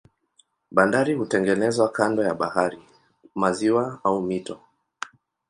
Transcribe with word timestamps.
Bandari 0.71 1.13
hutengenezwa 1.13 1.89
kando 1.91 2.23
ya 2.23 2.33
bahari, 2.33 2.77
maziwa 3.35 3.99
au 4.03 4.21
mito. 4.21 4.59